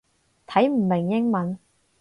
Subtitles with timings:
[0.47, 1.59] 睇唔明英文